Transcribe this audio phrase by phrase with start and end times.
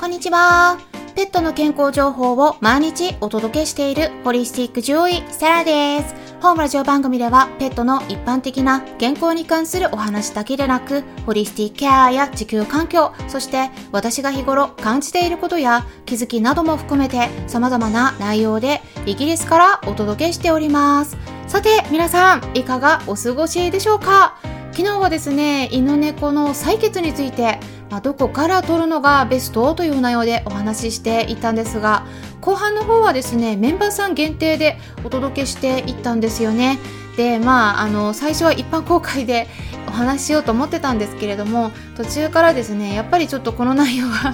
[0.00, 0.78] こんにちは。
[1.14, 6.14] ペットの健康情報を毎日お届けしているホリスティック獣医セラです。
[6.40, 21.18] 本ラジオ番組ではペットの一般的な健康に関するお話だけでなく、ホリスティックケアや地球環境、そして私が日頃感じていることや気づきなども含めて様々な内容でイギリスからお届けしております。
[21.46, 24.38] さて皆さん、いかがお過ごしでしょうか？
[24.72, 27.60] 昨日はですね、犬猫の採血について
[27.90, 32.06] まあ、どこから取るのがベストという内容でお話ししていたんですが
[32.40, 36.78] 後半の方はですねメンバーさん限定でお届けしていったんですよね。
[37.16, 39.48] でまああの最初は一般公開で
[39.88, 44.32] お話ししようと思ってたんですけれども途中からですねやっぱりちょっとこの内容は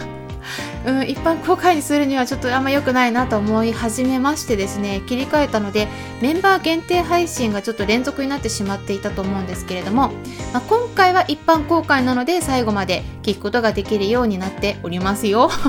[0.86, 5.88] うん、一般公開にするにはちょっとあんま良くないなと思い始めましてですね切り替えたので
[6.22, 10.12] メンバー限定配信がちょっと連続になってしまっていたと思うんですけれども、
[10.52, 15.50] まあ、今回は一般公開なので最後まで聞くことができるようになっておりますよ。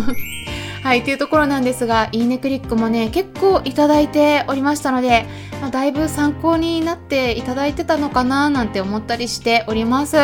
[0.83, 5.25] はい、というところなんですが、いいねクリックもね、結構いただいておりましたので、
[5.59, 10.15] まあ、だいぶ参考になっていただいてたのかななんて思ったりしております。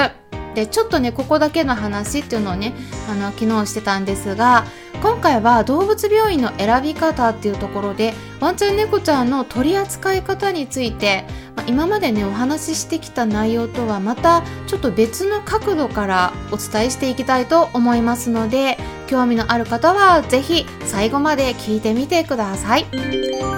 [0.55, 2.73] で、ちょっとね、ここだけの話っていうのをね、
[3.09, 4.65] あの、昨日してたんですが、
[5.03, 11.25] 今回は動物病院の選び方っていうところでワンちゃん猫ちゃんの取り扱い方について、
[11.57, 22.85] まあ、今までねお話ししてきた内容とはまたちょっと別の角度からお伝えしていきたいと思いますので興味のある方はぜひ最後まで聞いてみてください。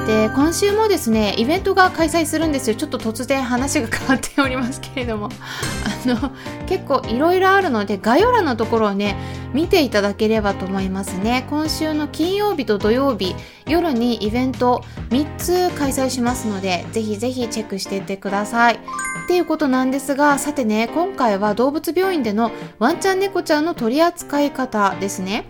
[0.08, 2.76] で今週もですねイベントが開催するんですよ。
[2.76, 5.30] ちょっと突然話が変わっておりますけれども。
[5.86, 6.32] あの
[6.68, 9.16] 結構いろいろあるので概要欄のところをね
[9.54, 11.46] 見ていただければと思いますね。
[11.50, 13.36] 今週の金曜日と土曜日
[13.68, 18.76] 夜にイベント3つ開催しますのでぜひぜひチェックしていってください。
[18.76, 25.46] っていうことなんですがさてね今回は動物病院でのワンちゃん猫ちゃんの取り扱い方ですね。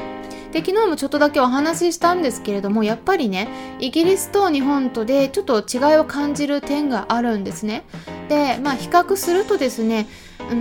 [0.51, 3.49] で昨日もちょっとだけお話ししたんですけれどもやっぱりね
[3.79, 7.83] イギリスと日本とでちょっと違いを感じる点があるんですね。
[8.29, 10.07] でまあ比較するとですね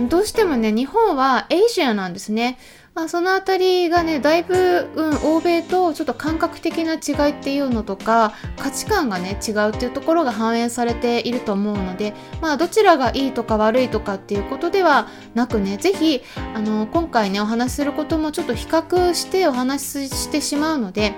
[0.09, 2.57] どうしてもね日本はエイジアなんですね。
[2.95, 16.21] まあ、そのあたりがねだいぶ、うん、欧米とちょっと感覚的な違いっていうのとか価値観がね違うっていうところが反映されていると思うので、まあ、どちらがいいとか悪いとかっていうことではなくね是非
[16.55, 21.13] あの今回ねお話しすることもちょっと比較してお話ししてしまうので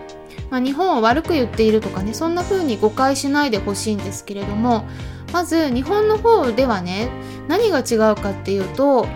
[0.50, 4.86] まあ、日本を悪く言っているとかねそんな風に誤解しないでほしいんですけれども
[5.34, 7.10] まず日本の方ではね
[7.50, 9.08] 何が違うかっていうと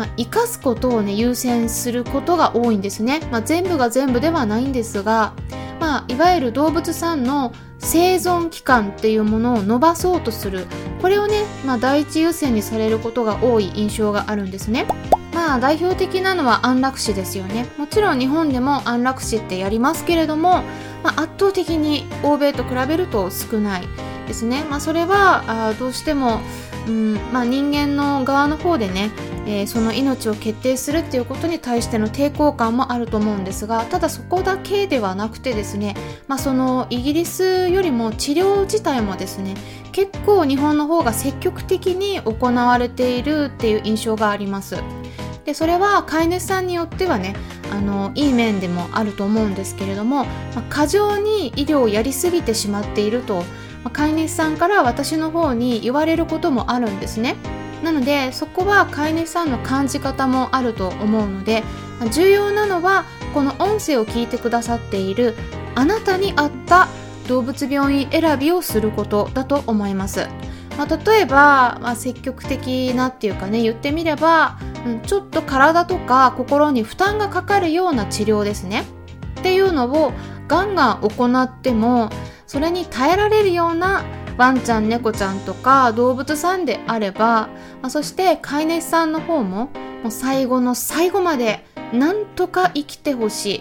[0.00, 5.34] まあ、生かすことをね優先することが多いんですね、まあ、全部が全部ではないんですが、
[5.78, 10.66] まあ、いわゆる動物さんの生存期間っていうものを伸ばそうとする。
[11.02, 14.86] これをね、まあ、第一優先にされることが多い印象があるんですね。
[15.34, 17.66] まあ代表的なのは安楽死ですよね。
[17.76, 20.62] もちろん日本でも安楽死ってやりますけれども、
[21.02, 23.82] まあ、圧倒的に欧米と比べると少ない
[24.26, 26.40] ですね、まあ、それはあどうしても
[26.86, 29.10] うんまあ、人間の側の方でね、
[29.50, 35.96] えー、その命を決定するっていうことに対しての抵抗感もあると思うんですがただそこだけではなくてですね、
[36.28, 39.56] まあ、そのイギリスよりも治療自体もですね
[39.90, 44.76] 結構日本の方が積極的に行われているっていう印象があります。
[45.44, 47.34] でそれは飼い主さんによってはね
[47.72, 53.42] あのいい面でもあると思うんですけれども、まあ、過剰に医療をやりすぎてしまっていると
[53.92, 57.36] 飼い主さんから私の方に言われることもあるんですね。
[57.82, 61.62] なのでそこは飼い主さんの感じ方もあると思うので
[62.12, 63.04] 重要なのは
[63.34, 65.34] この音声を聞いてくださっている
[65.74, 66.88] あなたに合った
[67.28, 70.28] 動物病院選びをすることだと思います、
[70.76, 78.84] まあ、例えば、まあ、積極的なっていうかね言ってみれば、うん、ちょっと体とか心に負担がかかるような治療ですね。
[79.38, 80.12] っていうのを
[80.48, 82.10] ガンガン行っても
[82.46, 84.04] それに耐えられるような
[84.40, 87.50] ワンちゃん猫ちゃんとか動物さんであれば、
[87.82, 89.66] あ、そして飼い主さんの方も
[90.02, 91.62] もう最後の最後まで
[91.92, 93.56] なんとか生きてほし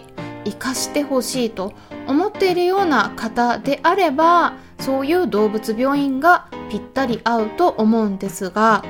[0.46, 1.74] い生かしてほしいと
[2.08, 8.82] 思っているような方であればそういう動物病院がぴったり合うと思うんですが、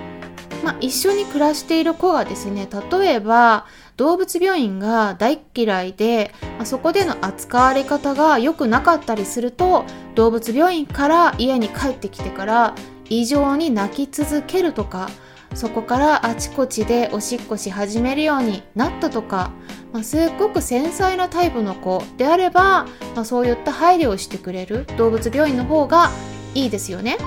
[0.63, 3.65] まあ、一緒に暮らしている子がですね例えば
[3.99, 9.83] 動物病院が大嫌いで、まあ、そこでの扱われ方が良くなかったりすると
[10.15, 12.75] 動物病院から家に帰ってきてから
[13.09, 15.09] 異常に泣き続けるとか
[15.53, 19.51] そこからあちこちでおしっこし始めるようになったとか、
[19.91, 22.85] まあ、すっごく繊細なタイプの子であれば、
[23.15, 26.09] まあ、そういった配慮をしてくれる動物病院の方が
[26.55, 27.17] いいですよね。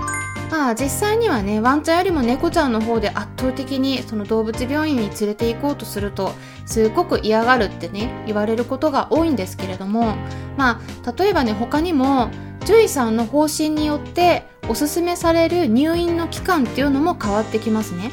[0.52, 6.34] まあ実際にはねワンちゃんよりも猫ちゃんの方で圧倒的にその動物病院に連れて行こうとすると
[6.66, 10.14] すごく嫌がるってね言われることが多いんですけれども
[10.58, 12.28] まあ例えばね他にも
[12.60, 18.10] 獣医さんの方針によっておすすめされる入院の期間っていうのも変わってきますね。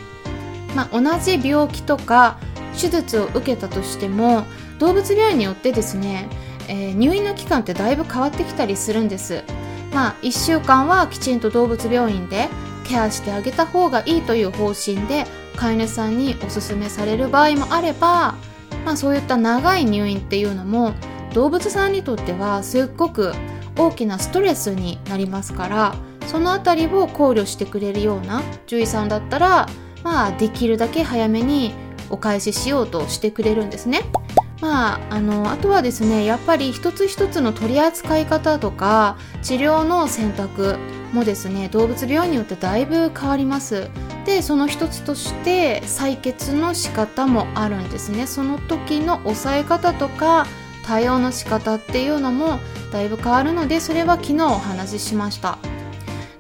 [0.76, 2.38] まあ、同じ病気とか
[2.80, 4.44] 手術を受けたとしても
[4.78, 6.30] 動物病院によってですね、
[6.70, 9.44] えー、入院の期間ってだいぶ変わってきたりするんです
[9.94, 12.50] まあ1週間はきちんと動物病院で
[12.86, 15.26] ケアしてあげた方がいいという方針で
[15.56, 18.36] 飼い主さんにおすすめされる場合もあれば、
[18.86, 20.94] まあ、そういった長い入院っていうのも
[21.34, 23.34] 動物さんにとってはすっごく
[23.78, 25.96] 大きなストレスになりますから
[26.28, 29.68] その辺りを考慮してくれるような獣医さんだったら
[30.04, 31.74] まあできるだけ早めに
[32.10, 34.02] お返ししようとしてくれるんですね。
[34.62, 40.78] まあ、あのあとはですねやっぱり一つ一つの取り扱い方とか治療の選択
[41.14, 43.90] もですね動物病院によってだいぶ変わります。
[44.26, 48.28] でその一つとして採血の仕方もあるんですね。
[48.28, 50.46] その時の抑え方とか
[50.86, 52.60] 対応の仕方っていうのも
[52.92, 55.58] だいぶ変わるのでそれは昨日お話ししました。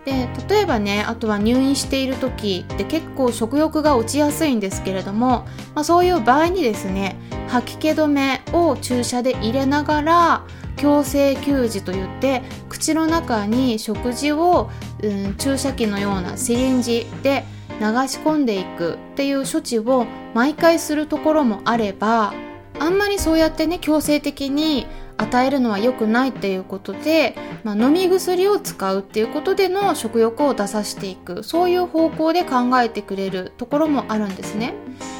[0.05, 7.17] で例えばねあとは入院している時って結構食欲が落ちやすいんですけれども、まあ、そういう場合にですね
[7.47, 10.43] 吐き気止めを注射で入れながら
[10.77, 14.69] 強制給餌といって口の中に食事を、
[15.03, 17.43] うん、注射器のようなシリンジで
[17.79, 22.33] 流し込んでいくっていう処置を毎回するところもあれば
[22.79, 24.87] あんまりそうやってね強制的に
[25.19, 31.43] 与えるのは良くないっていうことで、まあ、飲み薬を使うっていうことでの食欲を出させていく。
[31.43, 34.73] そういう方向で考えてくれるところもあるんですね。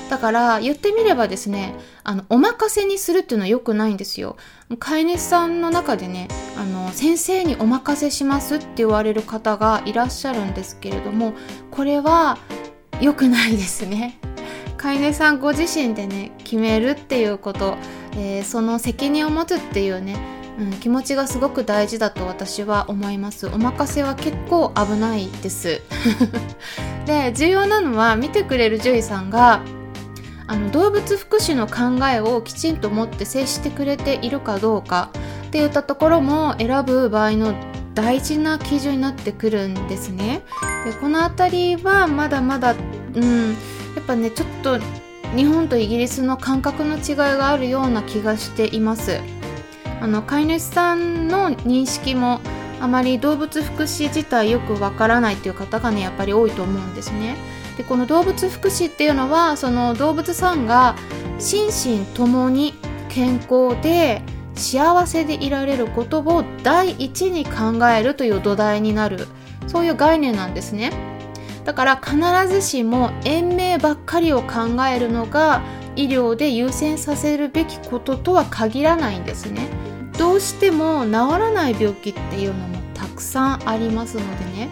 [0.10, 4.38] だから言ってみればですねあのお任せにするっていうのは良くないんですよ。
[4.80, 11.34] 飼い主さんの中でねあの先生にお任せしますって言われる方がいらっしゃるんですけれども
[11.69, 12.38] これは
[13.02, 14.19] 良くないですね。
[14.78, 17.78] 飼い主さんご自身でね決めるっていうこと。
[18.13, 20.17] えー、その責任を持つっていうね、
[20.59, 23.47] うん、気持ちがすごく大事だと私は思います。
[23.47, 25.81] お任せは結構危ないです。
[27.06, 29.61] で重要なのは見てくれる獣医さんが
[30.47, 35.11] あの動物福祉の考えをきちんと持って接してくれているかどうか
[35.47, 37.53] っていったところも選ぶ場合の
[37.94, 40.41] 大事な基準になってくるんですね。
[40.85, 42.73] でこの辺りはまだまだ
[43.13, 43.50] うん
[43.95, 44.79] やっぱねちょっと
[45.36, 49.20] 日本とイギリスの感覚の違いがあるような気がしています。
[50.02, 52.40] あの飼い主さんの認識も
[52.80, 57.36] あまり動物福祉自体よくわからないっていう方がねやっぱり多いと思うんですね。
[57.78, 60.96] でこの動物福祉っていうのはその動物さんが
[61.38, 62.74] 心身ともに
[63.10, 64.22] 健康で
[64.56, 69.28] 幸せでいられることを第一に考えるという土台になる
[69.68, 71.08] そういう概念なんですね。
[71.69, 72.18] だから必
[72.51, 75.62] ずしも延命ばっかりを考えるのが
[75.95, 79.68] 医療で優先させるべきこととは限らないんですね。
[80.18, 84.69] どうしても治らない病気っていうのもたくさんありますのでね。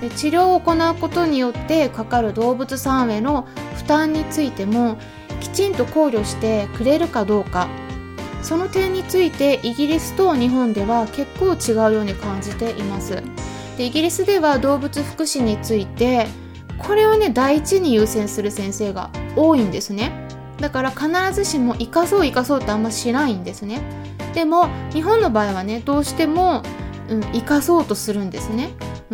[0.00, 4.98] で治療を行うことによってかかる動物さんへの負担についても
[5.40, 7.66] きちんと考慮してくれるかどうか。
[8.42, 13.20] その点についてイギリスと日本では結構違うように感じています。
[13.76, 16.26] でイギリスでは動物福祉について
[16.78, 20.26] これをね第一に優先する先生が多いんですね。
[20.60, 23.80] だから必ずしも生かそう生かそうってあんましないんですね。
[24.34, 26.62] でも日本の場合はねどうしても、
[27.08, 28.70] うん、生かそうとするんですね。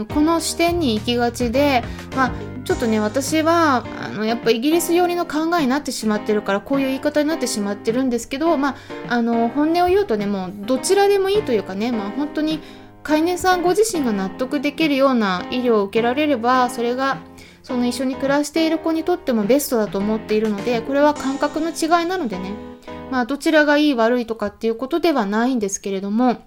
[0.08, 1.84] この視点に行きがちで
[2.16, 2.32] まあ
[2.64, 8.76] ちょっとね私はあのやっぱイギリス寄りの考えになってしまってるからこういう言い方になってしまってるんですけどまあ
[9.08, 12.60] あの本音を言うとねもうどちらでもいいというかねまあ本当に
[13.02, 17.18] 飼い主さんご自身が納得できるような医療を受けられればそれが
[17.62, 22.72] その一緒に暮らしている子にとってもベストだと思っているのでこれは感覚の違いなのでね。
[23.12, 26.38] まあどちらがいい悪いとかっていうことではないんですけれども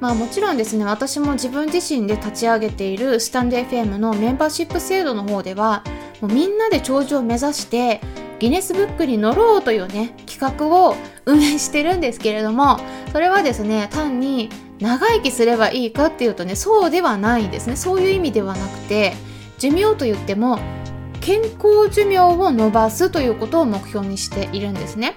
[0.00, 5.82] まあもちろんですね私も自分自身で立ち上げているスタンド FM のメンバーシップ制度の方では
[6.20, 8.02] もうみんなで頂上を目指して
[8.38, 12.78] ギネスブックに乗ろうというね企画を運営してるんですけれども
[13.12, 17.76] それはですね単に長生きすればいいかっていうとねそうではないんですね。
[17.76, 19.14] そういう意味ではなくて
[19.58, 20.58] 寿命と言っても
[21.20, 25.14] 健康寿命を伸ばすということを目標にしているんですね。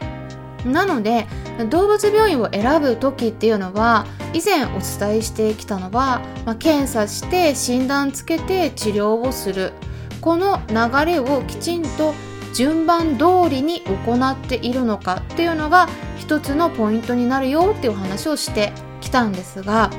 [0.66, 1.28] なので
[1.70, 9.74] 動物病院を選ぶ時っていうのは以前お伝えしてきたのは、まあ、検査して診断つけて治療をする。
[10.22, 12.14] この流れをきちんと
[12.54, 15.88] 順番通りに行っているのかっていうのが
[16.18, 18.74] 一つのポイントになるよっていう話をして
[19.10, 19.90] きたんですが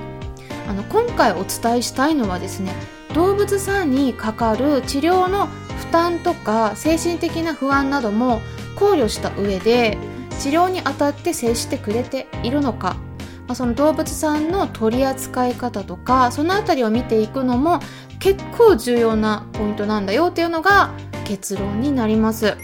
[0.69, 2.73] あの今回お伝えしたいのはですね
[3.12, 8.40] 動物さんにかかる治療の負担とか精神的な不安なども
[8.76, 9.99] 考慮した上で
[10.38, 12.95] 治療にあたって接してくれているのか、
[13.49, 17.81] まあ、その動物さんの取り扱い方とかその辺りを見ていくのも
[18.21, 20.93] 結構重要なポイントなんだよっていうのが
[21.25, 22.57] 結論になります。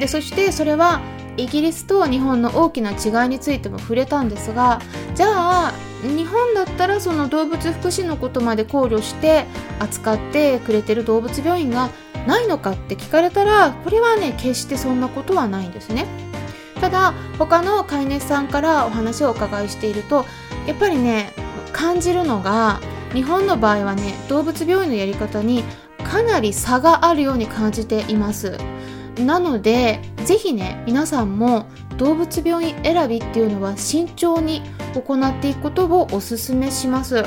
[0.00, 1.00] でそしてそれは
[1.36, 4.80] イギリスと日本の大きな違いについても触れたんですが
[5.14, 5.72] じゃあ
[6.02, 9.46] 日本だったらその動物福祉のことまで考慮して
[9.80, 11.90] 扱ってくれてる動物病院が
[12.26, 16.06] ないのかって聞かれたらこれはね決してそんなことはないんですね。
[16.80, 20.26] ただ他の飼い主さんからお話をお伺いしていると
[20.66, 21.32] やっぱりね
[21.72, 22.80] 感じるのが
[23.14, 25.64] 日本の場合はね動物病院のやり方に
[26.04, 28.58] かなり差があるように感じています。
[29.18, 31.66] なので是非ね皆さんも
[31.96, 34.62] 動物病院選びっていうのは慎重に
[34.94, 37.24] 行っていくことをおすすめします。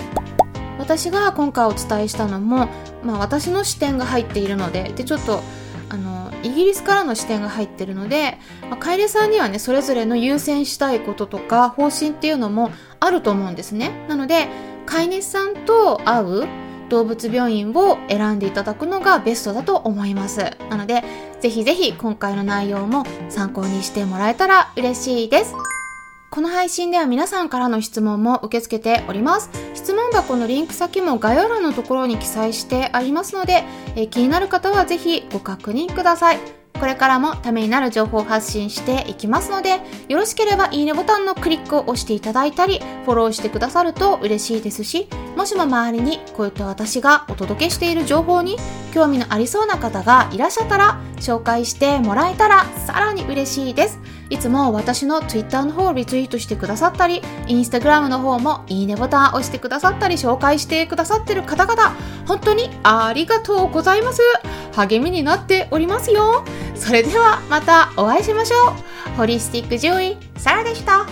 [0.79, 2.69] 私が今回お伝えしたのも、
[3.03, 5.41] まあ、私の視点が入っているのででちょっと
[5.89, 8.37] あのイギリスからの視点が入ってるので、
[8.69, 14.05] まあ、楓さんにはねそれぞれの優先したいこととか方針っていうのもあると思うんですね。
[14.07, 14.47] なので
[14.85, 21.03] 飼い主さんと会う動物病院を選んでいただくのがベストだと思いますなので
[21.39, 25.53] ぜひぜひ今回の内容も参考にしてもらえたら嬉しいです
[26.29, 29.49] この配信では皆さんからの質問も受け付けております。
[29.73, 33.63] 質問箱のリンク先も概要欄のところに記載してありますので、
[33.95, 36.66] え気になる方はぜひご確認ください。
[36.79, 48.57] これからもためになる情報を発信していきますので、よろしければいいねボタンのクリックを押していただいたり、フォローしてくださると嬉しいですし、もしも周りにこういった私がお届けしている情報に
[48.93, 53.99] 興味のありそうな方がいらっしゃったら、紹介してもらえたらさらに嬉しいです。
[54.29, 61.95] いつも私の Twitter の方をリツイートしてくださったり、Instagram の方もいいねボタンを押してくださったり、紹介してくださってる方々、
[62.27, 64.21] 本当にありがとうございます。
[64.73, 66.43] 励みになっておりますよ。
[66.77, 68.75] それではまたお会いしましょ
[69.13, 69.17] う。
[69.17, 71.05] ホリスティック獣医、サラでした。